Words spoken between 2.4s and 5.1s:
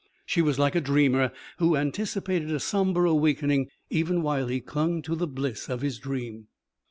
a sombre awakening even while he clung